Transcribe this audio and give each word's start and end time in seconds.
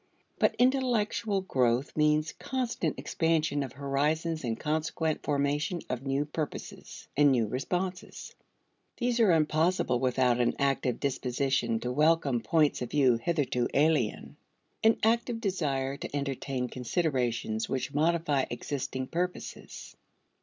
But 0.39 0.55
intellectual 0.57 1.41
growth 1.41 1.95
means 1.95 2.31
constant 2.39 2.97
expansion 2.97 3.61
of 3.61 3.73
horizons 3.73 4.43
and 4.43 4.59
consequent 4.59 5.21
formation 5.21 5.81
of 5.91 6.07
new 6.07 6.25
purposes 6.25 7.07
and 7.15 7.31
new 7.31 7.45
responses. 7.47 8.33
These 8.97 9.19
are 9.19 9.31
impossible 9.31 9.99
without 9.99 10.41
an 10.41 10.55
active 10.57 10.99
disposition 10.99 11.79
to 11.81 11.91
welcome 11.91 12.41
points 12.41 12.81
of 12.81 12.89
view 12.89 13.17
hitherto 13.21 13.67
alien; 13.75 14.37
an 14.83 14.97
active 15.03 15.39
desire 15.39 15.97
to 15.97 16.15
entertain 16.15 16.67
considerations 16.67 17.69
which 17.69 17.93
modify 17.93 18.45
existing 18.49 19.05
purposes. 19.05 19.95